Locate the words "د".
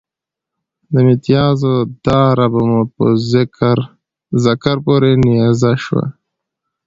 0.91-0.95